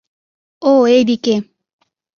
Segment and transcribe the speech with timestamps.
[0.61, 1.33] ও এই দিকে।